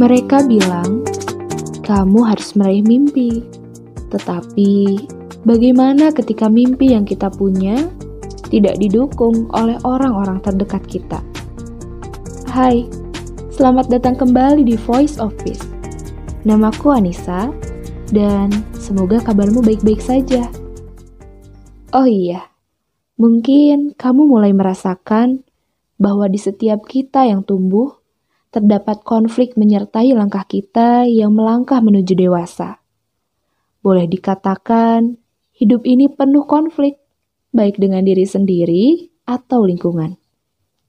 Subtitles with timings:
[0.00, 1.04] Mereka bilang
[1.84, 3.44] kamu harus meraih mimpi,
[4.08, 4.96] tetapi
[5.44, 7.76] bagaimana ketika mimpi yang kita punya
[8.48, 11.20] tidak didukung oleh orang-orang terdekat kita?
[12.48, 12.88] Hai,
[13.52, 15.68] selamat datang kembali di Voice of Peace.
[16.48, 17.52] Namaku Anissa,
[18.08, 18.48] dan
[18.80, 20.48] semoga kabarmu baik-baik saja.
[21.92, 22.48] Oh iya,
[23.20, 25.44] mungkin kamu mulai merasakan
[26.00, 27.99] bahwa di setiap kita yang tumbuh,
[28.50, 32.82] terdapat konflik menyertai langkah kita yang melangkah menuju dewasa.
[33.80, 35.16] Boleh dikatakan,
[35.54, 36.98] hidup ini penuh konflik,
[37.54, 38.84] baik dengan diri sendiri
[39.24, 40.18] atau lingkungan.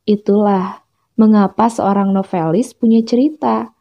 [0.04, 0.82] Itulah
[1.16, 3.72] mengapa seorang novelis punya cerita,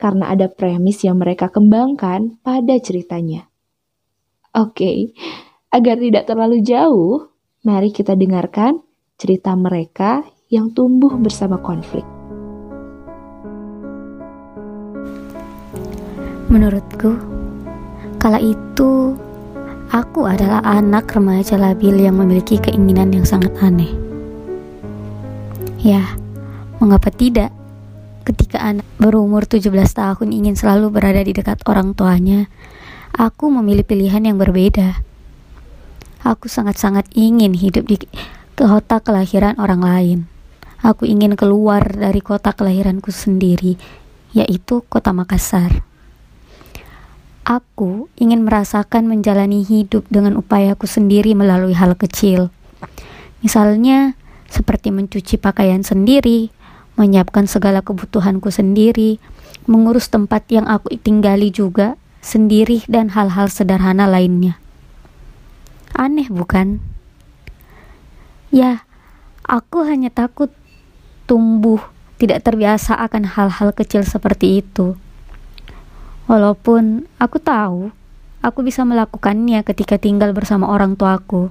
[0.00, 3.46] karena ada premis yang mereka kembangkan pada ceritanya.
[4.56, 5.12] Oke,
[5.68, 7.28] agar tidak terlalu jauh,
[7.62, 8.80] mari kita dengarkan
[9.20, 12.17] cerita mereka yang tumbuh bersama konflik.
[16.48, 17.12] Menurutku,
[18.16, 19.12] kala itu
[19.92, 23.92] aku adalah anak remaja labil yang memiliki keinginan yang sangat aneh.
[25.76, 26.16] Ya,
[26.80, 27.52] mengapa tidak?
[28.24, 32.48] Ketika anak berumur 17 tahun ingin selalu berada di dekat orang tuanya,
[33.12, 35.04] aku memilih pilihan yang berbeda.
[36.24, 38.00] Aku sangat-sangat ingin hidup di
[38.56, 40.18] kota kelahiran orang lain.
[40.80, 43.76] Aku ingin keluar dari kota kelahiranku sendiri,
[44.32, 45.84] yaitu kota Makassar.
[47.48, 52.52] Aku ingin merasakan menjalani hidup dengan upayaku sendiri melalui hal kecil.
[53.40, 54.20] Misalnya,
[54.52, 56.52] seperti mencuci pakaian sendiri,
[57.00, 59.16] menyiapkan segala kebutuhanku sendiri,
[59.64, 64.60] mengurus tempat yang aku tinggali juga sendiri dan hal-hal sederhana lainnya.
[65.96, 66.84] Aneh bukan?
[68.52, 68.84] Ya,
[69.48, 70.52] aku hanya takut
[71.24, 71.80] tumbuh
[72.20, 75.00] tidak terbiasa akan hal-hal kecil seperti itu.
[76.28, 77.88] Walaupun aku tahu
[78.44, 81.50] aku bisa melakukannya ketika tinggal bersama orang tuaku.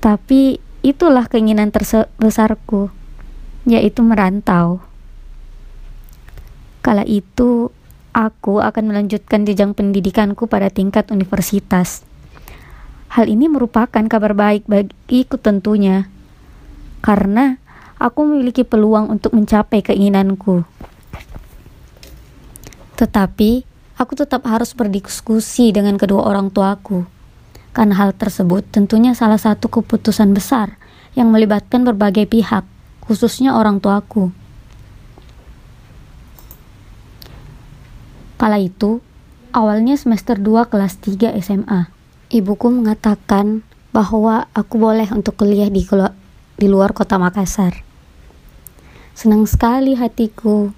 [0.00, 2.88] Tapi itulah keinginan terbesarku,
[3.68, 4.80] yaitu merantau.
[6.80, 7.68] Kala itu,
[8.16, 12.00] aku akan melanjutkan jenjang pendidikanku pada tingkat universitas.
[13.12, 16.08] Hal ini merupakan kabar baik bagiku tentunya,
[17.04, 17.60] karena
[18.00, 20.64] aku memiliki peluang untuk mencapai keinginanku.
[23.00, 23.64] Tetapi,
[23.96, 27.08] aku tetap harus berdiskusi dengan kedua orang tuaku.
[27.72, 30.76] Karena hal tersebut tentunya salah satu keputusan besar
[31.16, 32.68] yang melibatkan berbagai pihak,
[33.00, 34.28] khususnya orang tuaku.
[38.36, 39.00] Kala itu,
[39.56, 41.88] awalnya semester 2 kelas 3 SMA.
[42.28, 43.64] Ibuku mengatakan
[43.96, 45.88] bahwa aku boleh untuk kuliah di,
[46.60, 47.80] di luar kota Makassar.
[49.16, 50.72] Senang sekali hatiku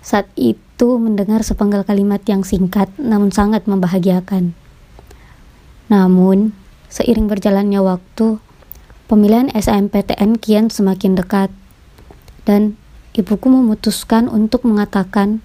[0.00, 4.50] saat itu itu mendengar sepenggal kalimat yang singkat namun sangat membahagiakan.
[5.86, 6.50] Namun,
[6.90, 8.42] seiring berjalannya waktu,
[9.06, 11.54] pemilihan SNMPTN kian semakin dekat.
[12.42, 12.74] Dan
[13.14, 15.38] ibuku memutuskan untuk mengatakan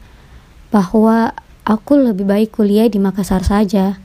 [0.74, 1.38] bahwa
[1.70, 4.02] aku lebih baik kuliah di Makassar saja.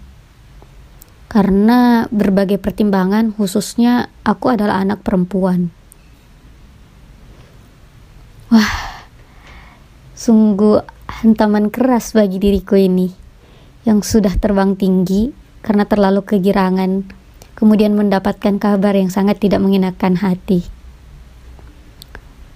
[1.32, 5.72] Karena berbagai pertimbangan, khususnya aku adalah anak perempuan.
[8.53, 9.00] Wah,
[10.12, 13.12] sungguh hantaman keras bagi diriku ini
[13.84, 17.05] yang sudah terbang tinggi karena terlalu kegirangan,
[17.55, 20.65] kemudian mendapatkan kabar yang sangat tidak mengenakan hati.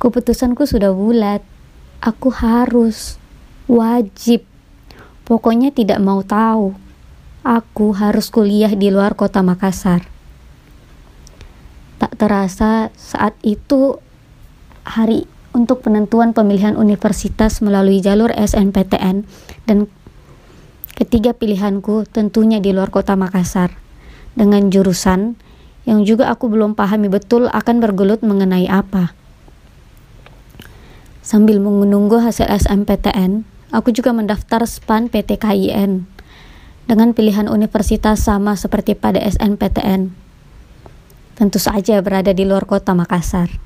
[0.00, 1.44] Keputusanku sudah bulat,
[2.00, 3.20] aku harus,
[3.68, 4.46] wajib,
[5.28, 6.74] pokoknya tidak mau tahu.
[7.46, 10.02] Aku harus kuliah di luar kota Makassar.
[12.02, 14.02] Tak terasa saat itu
[14.82, 19.24] hari untuk penentuan pemilihan universitas melalui jalur SNPTN
[19.64, 19.88] dan
[20.92, 23.72] ketiga pilihanku tentunya di luar kota Makassar
[24.36, 25.40] dengan jurusan
[25.88, 29.16] yang juga aku belum pahami betul akan bergelut mengenai apa.
[31.24, 33.42] Sambil menunggu hasil SNPTN,
[33.74, 36.06] aku juga mendaftar SPAN PT KIN
[36.86, 40.14] dengan pilihan universitas sama seperti pada SNPTN.
[41.34, 43.65] Tentu saja berada di luar kota Makassar.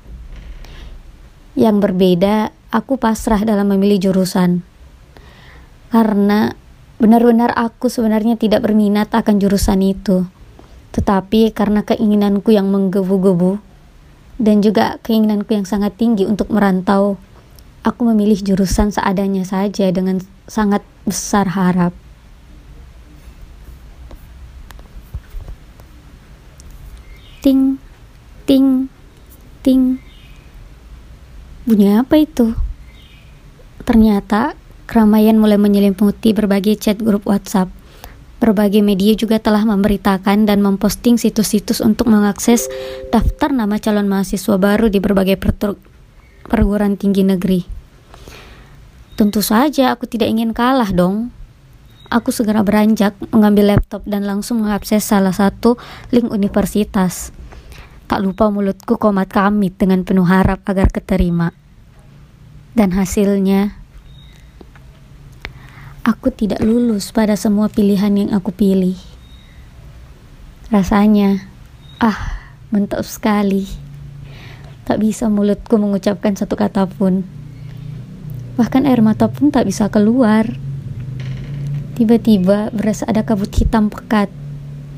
[1.61, 4.65] Yang berbeda, aku pasrah dalam memilih jurusan.
[5.93, 6.57] Karena
[6.97, 10.25] benar-benar aku sebenarnya tidak berminat akan jurusan itu.
[10.97, 13.61] Tetapi karena keinginanku yang menggebu-gebu
[14.41, 17.21] dan juga keinginanku yang sangat tinggi untuk merantau,
[17.85, 20.17] aku memilih jurusan seadanya saja dengan
[20.49, 21.93] sangat besar harap.
[27.45, 27.77] Ting,
[28.49, 28.89] ting,
[29.61, 30.10] ting.
[31.61, 32.57] Bunyi apa itu?
[33.85, 34.57] Ternyata
[34.89, 37.69] keramaian mulai menyelimuti berbagai chat grup WhatsApp.
[38.41, 42.65] Berbagai media juga telah memberitakan dan memposting situs-situs untuk mengakses
[43.13, 45.37] daftar nama calon mahasiswa baru di berbagai
[46.49, 47.61] perguruan tinggi negeri.
[49.13, 51.29] Tentu saja aku tidak ingin kalah dong.
[52.09, 55.77] Aku segera beranjak, mengambil laptop dan langsung mengakses salah satu
[56.09, 57.29] link universitas.
[58.11, 61.55] Tak lupa mulutku komat kamit dengan penuh harap agar keterima.
[62.75, 63.71] Dan hasilnya,
[66.03, 68.99] aku tidak lulus pada semua pilihan yang aku pilih.
[70.67, 71.39] Rasanya,
[72.03, 73.71] ah, mentok sekali.
[74.83, 77.23] Tak bisa mulutku mengucapkan satu kata pun.
[78.59, 80.51] Bahkan air mata pun tak bisa keluar.
[81.95, 84.27] Tiba-tiba berasa ada kabut hitam pekat.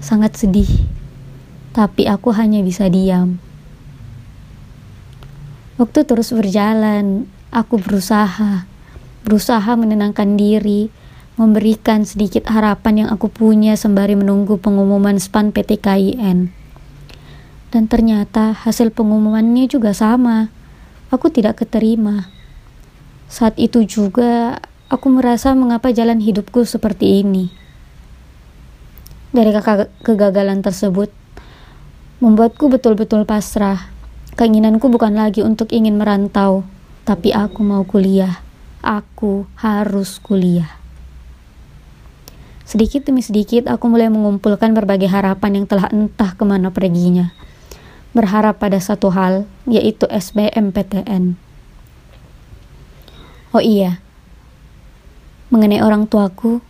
[0.01, 1.02] Sangat sedih
[1.73, 3.41] tapi aku hanya bisa diam.
[5.81, 8.69] Waktu terus berjalan, aku berusaha,
[9.25, 10.93] berusaha menenangkan diri,
[11.33, 16.53] memberikan sedikit harapan yang aku punya sembari menunggu pengumuman SPAN PT KIN.
[17.73, 20.53] Dan ternyata hasil pengumumannya juga sama.
[21.09, 22.29] Aku tidak keterima.
[23.25, 24.61] Saat itu juga
[24.93, 27.49] aku merasa mengapa jalan hidupku seperti ini.
[29.33, 29.49] Dari
[30.05, 31.22] kegagalan tersebut,
[32.23, 33.91] membuatku betul-betul pasrah.
[34.39, 36.63] Keinginanku bukan lagi untuk ingin merantau,
[37.03, 38.39] tapi aku mau kuliah.
[38.79, 40.71] Aku harus kuliah.
[42.63, 47.35] Sedikit demi sedikit aku mulai mengumpulkan berbagai harapan yang telah entah ke mana perginya.
[48.15, 51.35] Berharap pada satu hal, yaitu SBMPTN.
[53.51, 53.99] Oh iya,
[55.51, 56.63] mengenai orang tuaku,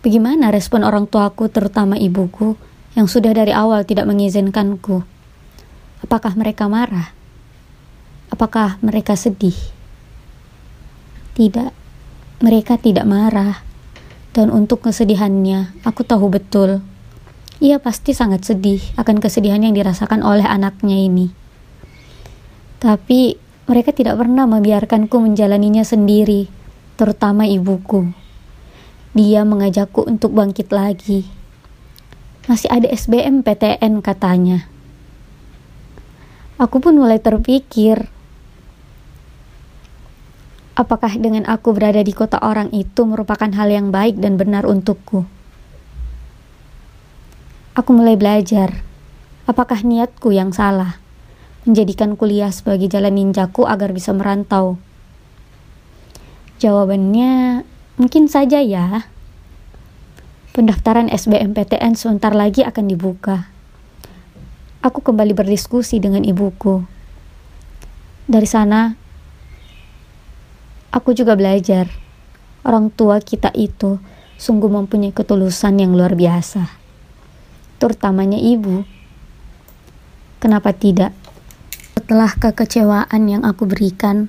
[0.00, 2.56] bagaimana respon orang tuaku terutama ibuku
[2.98, 5.06] yang sudah dari awal tidak mengizinkanku.
[6.02, 7.14] Apakah mereka marah?
[8.32, 9.54] Apakah mereka sedih?
[11.36, 11.70] Tidak,
[12.42, 13.62] mereka tidak marah.
[14.30, 16.82] Dan untuk kesedihannya, aku tahu betul.
[17.60, 21.28] Ia pasti sangat sedih akan kesedihan yang dirasakan oleh anaknya ini.
[22.80, 23.36] Tapi
[23.68, 26.48] mereka tidak pernah membiarkanku menjalaninya sendiri,
[26.96, 28.08] terutama ibuku.
[29.12, 31.39] Dia mengajakku untuk bangkit lagi
[32.50, 34.66] masih ada SBM PTN katanya.
[36.58, 38.10] Aku pun mulai terpikir,
[40.74, 45.30] apakah dengan aku berada di kota orang itu merupakan hal yang baik dan benar untukku?
[47.78, 48.82] Aku mulai belajar,
[49.46, 50.98] apakah niatku yang salah,
[51.62, 54.74] menjadikan kuliah sebagai jalan ninjaku agar bisa merantau?
[56.58, 57.62] Jawabannya
[57.94, 59.06] mungkin saja ya.
[60.50, 63.46] Pendaftaran SBMPTN sebentar lagi akan dibuka.
[64.82, 66.82] Aku kembali berdiskusi dengan ibuku.
[68.26, 68.98] Dari sana,
[70.90, 71.86] aku juga belajar.
[72.66, 74.02] Orang tua kita itu
[74.42, 76.66] sungguh mempunyai ketulusan yang luar biasa.
[77.78, 78.82] Terutamanya ibu.
[80.42, 81.14] Kenapa tidak?
[81.94, 84.26] Setelah kekecewaan yang aku berikan,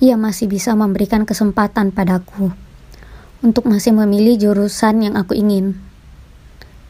[0.00, 2.48] ia masih bisa memberikan kesempatan padaku
[3.40, 5.80] untuk masih memilih jurusan yang aku ingin.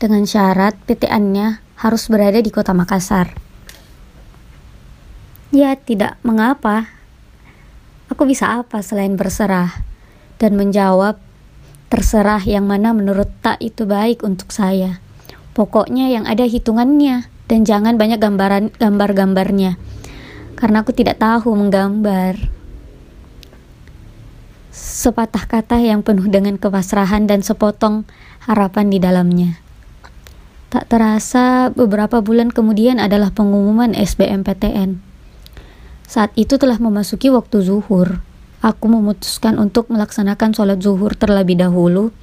[0.02, 3.38] Dengan syarat PTN-nya harus berada di kota Makassar.
[5.54, 6.90] Ya, tidak mengapa.
[8.10, 9.86] Aku bisa apa selain berserah
[10.42, 11.22] dan menjawab
[11.90, 14.98] terserah yang mana menurut tak itu baik untuk saya.
[15.54, 19.78] Pokoknya yang ada hitungannya dan jangan banyak gambaran gambar-gambarnya.
[20.58, 22.49] Karena aku tidak tahu menggambar
[24.70, 28.06] sepatah kata yang penuh dengan kepasrahan dan sepotong
[28.46, 29.58] harapan di dalamnya.
[30.70, 35.02] Tak terasa beberapa bulan kemudian adalah pengumuman SBMPTN.
[36.06, 38.22] Saat itu telah memasuki waktu zuhur.
[38.62, 42.14] Aku memutuskan untuk melaksanakan sholat zuhur terlebih dahulu,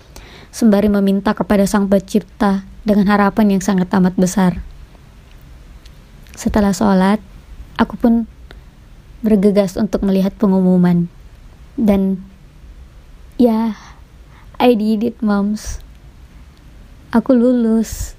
[0.56, 4.64] sembari meminta kepada Sang Pencipta dengan harapan yang sangat amat besar.
[6.38, 7.20] Setelah sholat,
[7.76, 8.30] aku pun
[9.26, 11.10] bergegas untuk melihat pengumuman.
[11.76, 12.24] Dan
[13.38, 13.78] Ya,
[14.58, 15.78] I did it, moms.
[17.14, 18.18] Aku lulus.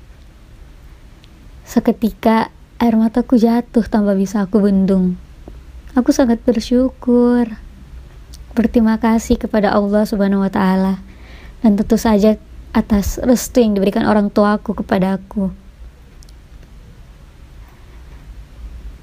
[1.66, 5.18] Seketika air mataku jatuh tanpa bisa aku bendung.
[5.98, 7.50] Aku sangat bersyukur.
[8.54, 11.02] Berterima kasih kepada Allah Subhanahu wa taala
[11.66, 12.38] dan tentu saja
[12.70, 15.50] atas restu yang diberikan orang tuaku kepada aku.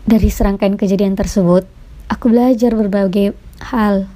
[0.08, 1.68] Dari serangkaian kejadian tersebut,
[2.08, 4.08] aku belajar berbagai hal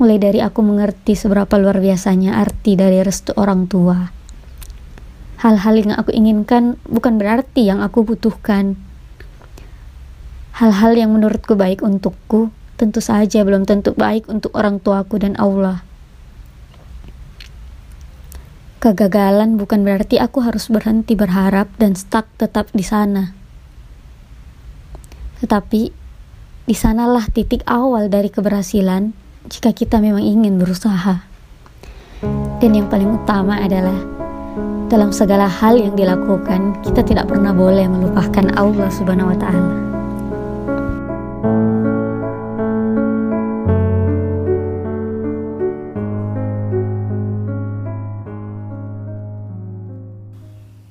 [0.00, 4.08] mulai dari aku mengerti seberapa luar biasanya arti dari restu orang tua.
[5.44, 8.80] Hal-hal yang aku inginkan bukan berarti yang aku butuhkan.
[10.56, 12.48] Hal-hal yang menurutku baik untukku
[12.80, 15.84] tentu saja belum tentu baik untuk orang tuaku dan Allah.
[18.80, 23.36] Kegagalan bukan berarti aku harus berhenti berharap dan stuck tetap di sana.
[25.44, 25.92] Tetapi,
[26.64, 31.24] di sanalah titik awal dari keberhasilan jika kita memang ingin berusaha.
[32.60, 33.96] Dan yang paling utama adalah
[34.92, 39.72] dalam segala hal yang dilakukan, kita tidak pernah boleh melupakan Allah Subhanahu wa taala.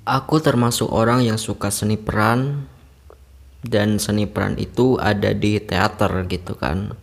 [0.09, 2.65] Aku termasuk orang yang suka seni peran
[3.61, 6.97] dan seni peran itu ada di teater gitu kan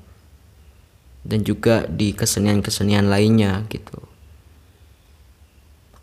[1.26, 3.99] dan juga di kesenian-kesenian lainnya gitu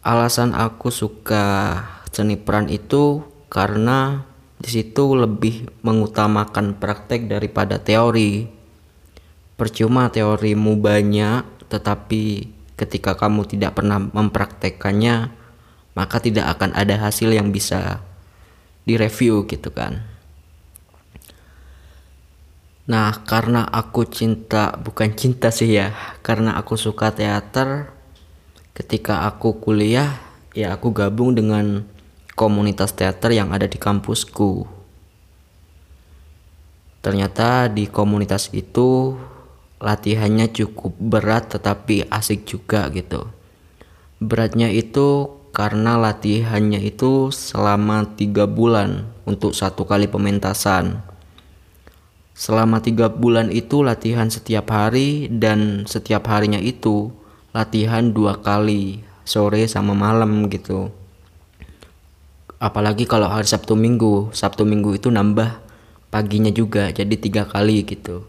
[0.03, 1.79] alasan aku suka
[2.11, 4.27] seni peran itu karena
[4.59, 8.51] di situ lebih mengutamakan praktek daripada teori
[9.55, 15.31] percuma teorimu banyak tetapi ketika kamu tidak pernah mempraktekkannya
[15.93, 18.01] maka tidak akan ada hasil yang bisa
[18.83, 20.12] direview gitu kan.
[22.83, 27.87] Nah, karena aku cinta, bukan cinta sih ya, karena aku suka teater,
[28.75, 30.19] ketika aku kuliah,
[30.51, 31.87] ya aku gabung dengan
[32.35, 34.67] komunitas teater yang ada di kampusku.
[36.99, 39.15] Ternyata di komunitas itu
[39.83, 43.27] latihannya cukup berat tetapi asik juga gitu.
[44.23, 51.12] Beratnya itu karena latihannya itu selama tiga bulan untuk satu kali pementasan.
[52.33, 57.13] Selama tiga bulan itu latihan setiap hari dan setiap harinya itu
[57.53, 60.89] latihan dua kali sore sama malam gitu.
[62.57, 65.61] Apalagi kalau hari Sabtu Minggu, Sabtu Minggu itu nambah
[66.09, 68.25] paginya juga jadi tiga kali gitu.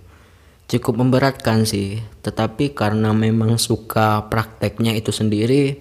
[0.68, 5.76] Cukup memberatkan sih, tetapi karena memang suka prakteknya itu sendiri,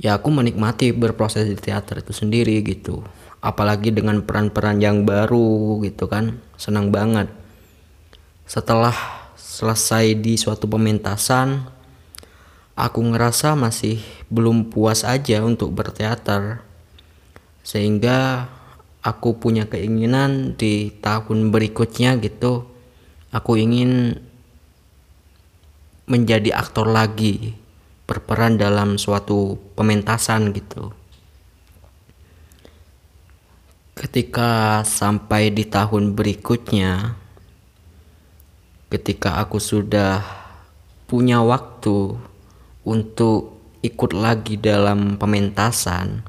[0.00, 3.04] ya aku menikmati berproses di teater itu sendiri gitu
[3.40, 6.40] apalagi dengan peran-peran yang baru gitu kan.
[6.60, 7.28] Senang banget.
[8.44, 8.94] Setelah
[9.36, 11.68] selesai di suatu pementasan
[12.76, 14.00] aku ngerasa masih
[14.32, 16.64] belum puas aja untuk berteater.
[17.60, 18.48] Sehingga
[19.00, 22.68] aku punya keinginan di tahun berikutnya gitu
[23.30, 24.18] aku ingin
[26.10, 27.54] menjadi aktor lagi
[28.10, 30.90] berperan dalam suatu pementasan gitu.
[34.00, 37.20] Ketika sampai di tahun berikutnya,
[38.88, 40.24] ketika aku sudah
[41.04, 42.16] punya waktu
[42.80, 46.24] untuk ikut lagi dalam pementasan,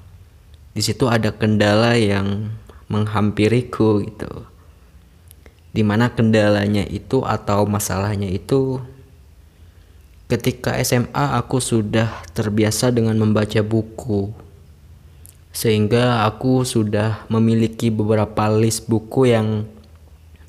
[0.76, 2.52] di situ ada kendala yang
[2.92, 4.44] menghampiriku gitu.
[5.72, 8.84] Di mana kendalanya itu atau masalahnya itu
[10.32, 14.32] Ketika SMA aku sudah terbiasa dengan membaca buku.
[15.52, 19.68] Sehingga aku sudah memiliki beberapa list buku yang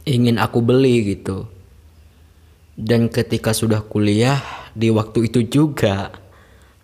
[0.07, 1.47] ingin aku beli gitu.
[2.79, 4.41] Dan ketika sudah kuliah
[4.73, 6.15] di waktu itu juga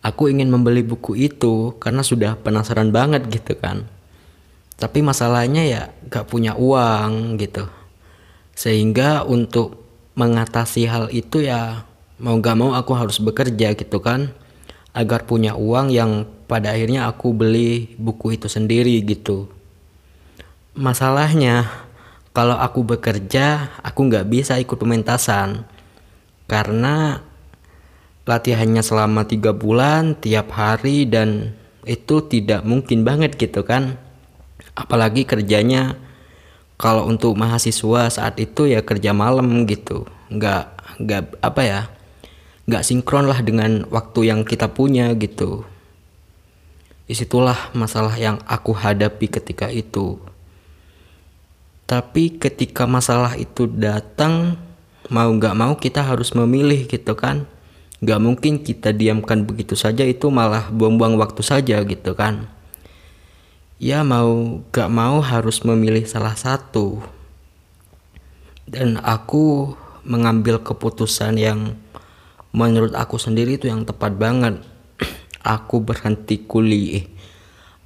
[0.04, 3.86] aku ingin membeli buku itu karena sudah penasaran banget gitu kan.
[4.78, 7.66] Tapi masalahnya ya gak punya uang gitu.
[8.54, 9.78] Sehingga untuk
[10.18, 11.86] mengatasi hal itu ya
[12.18, 14.34] mau gak mau aku harus bekerja gitu kan
[14.98, 19.46] agar punya uang yang pada akhirnya aku beli buku itu sendiri gitu.
[20.74, 21.70] Masalahnya
[22.34, 25.62] kalau aku bekerja aku nggak bisa ikut pementasan.
[26.50, 27.22] Karena
[28.26, 31.54] latihannya selama tiga bulan tiap hari dan
[31.86, 33.94] itu tidak mungkin banget gitu kan.
[34.74, 35.94] Apalagi kerjanya
[36.74, 40.10] kalau untuk mahasiswa saat itu ya kerja malam gitu.
[40.26, 40.64] Nggak
[40.98, 41.80] nggak apa ya
[42.68, 45.64] nggak sinkron lah dengan waktu yang kita punya gitu.
[47.08, 50.20] Di situlah masalah yang aku hadapi ketika itu.
[51.88, 54.60] Tapi ketika masalah itu datang
[55.08, 57.48] mau nggak mau kita harus memilih gitu kan.
[58.04, 62.52] Nggak mungkin kita diamkan begitu saja itu malah buang-buang waktu saja gitu kan.
[63.80, 66.98] Ya mau gak mau harus memilih salah satu.
[68.66, 69.72] Dan aku
[70.02, 71.78] mengambil keputusan yang
[72.58, 74.58] menurut aku sendiri itu yang tepat banget.
[75.46, 77.06] Aku berhenti kuliah.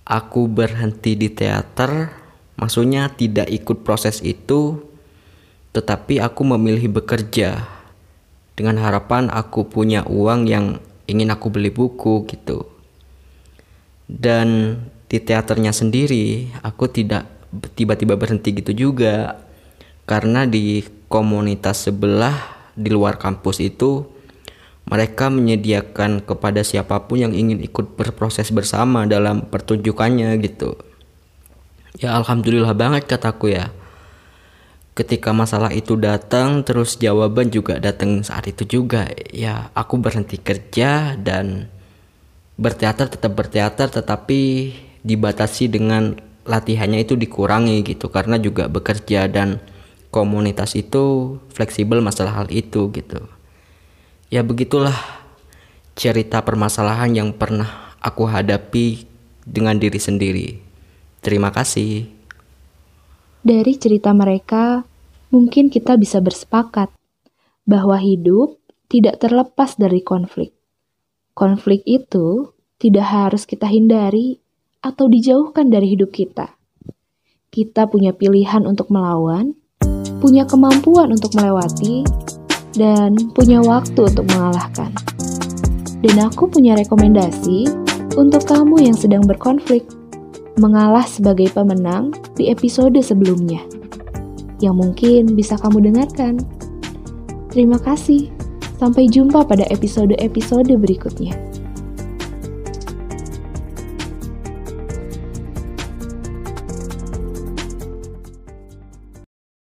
[0.09, 2.11] Aku berhenti di teater
[2.59, 4.83] maksudnya tidak ikut proses itu
[5.73, 7.65] tetapi aku memilih bekerja.
[8.53, 10.77] Dengan harapan aku punya uang yang
[11.09, 12.69] ingin aku beli buku gitu.
[14.05, 14.77] Dan
[15.09, 17.25] di teaternya sendiri aku tidak
[17.73, 19.41] tiba-tiba berhenti gitu juga.
[20.05, 22.37] Karena di komunitas sebelah
[22.77, 24.05] di luar kampus itu
[24.87, 30.75] mereka menyediakan kepada siapa pun yang ingin ikut berproses bersama dalam pertunjukannya gitu.
[32.03, 33.71] Ya alhamdulillah banget kataku ya.
[34.93, 39.09] Ketika masalah itu datang terus jawaban juga datang saat itu juga.
[39.33, 41.73] Ya aku berhenti kerja dan
[42.61, 49.63] berteater tetap berteater tetapi dibatasi dengan latihannya itu dikurangi gitu karena juga bekerja dan
[50.13, 53.25] komunitas itu fleksibel masalah hal itu gitu.
[54.33, 54.97] Ya begitulah
[55.93, 59.05] cerita permasalahan yang pernah aku hadapi
[59.45, 60.57] dengan diri sendiri.
[61.21, 62.09] Terima kasih.
[63.45, 64.89] Dari cerita mereka,
[65.29, 66.89] mungkin kita bisa bersepakat
[67.69, 68.57] bahwa hidup
[68.89, 70.57] tidak terlepas dari konflik.
[71.37, 74.41] Konflik itu tidak harus kita hindari
[74.81, 76.57] atau dijauhkan dari hidup kita.
[77.53, 79.53] Kita punya pilihan untuk melawan,
[80.25, 82.01] punya kemampuan untuk melewati,
[82.77, 84.93] dan punya waktu untuk mengalahkan.
[86.03, 87.71] Dan aku punya rekomendasi
[88.19, 89.87] untuk kamu yang sedang berkonflik,
[90.59, 93.63] mengalah sebagai pemenang di episode sebelumnya,
[94.61, 96.43] yang mungkin bisa kamu dengarkan.
[97.53, 98.29] Terima kasih,
[98.81, 101.52] sampai jumpa pada episode-episode berikutnya.